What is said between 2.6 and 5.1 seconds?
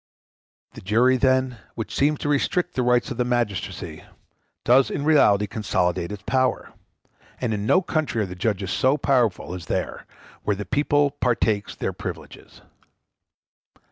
the rights of magistracy, does in